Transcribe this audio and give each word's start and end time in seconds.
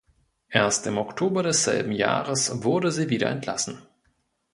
Erst 0.49 0.87
im 0.87 0.97
Oktober 0.97 1.43
desselben 1.43 1.91
Jahres 1.91 2.63
wurde 2.63 2.91
sie 2.91 3.11
wieder 3.11 3.29
entlassen. 3.29 3.83